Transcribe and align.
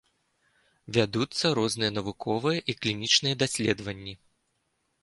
Вядуцца 0.95 1.45
розныя 1.59 1.91
навуковыя 1.99 2.59
і 2.73 2.77
клінічныя 2.81 3.35
даследаванні. 3.47 4.13